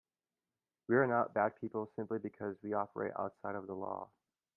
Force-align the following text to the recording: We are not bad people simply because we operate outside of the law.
We 0.89 0.95
are 0.95 1.05
not 1.05 1.35
bad 1.35 1.57
people 1.61 1.91
simply 1.95 2.17
because 2.17 2.57
we 2.63 2.73
operate 2.73 3.13
outside 3.19 3.53
of 3.53 3.67
the 3.67 3.75
law. 3.75 4.09